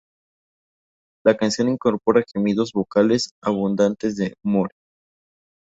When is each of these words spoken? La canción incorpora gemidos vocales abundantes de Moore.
La 1.23 1.37
canción 1.37 1.69
incorpora 1.69 2.23
gemidos 2.33 2.71
vocales 2.73 3.29
abundantes 3.41 4.15
de 4.15 4.33
Moore. 4.43 4.73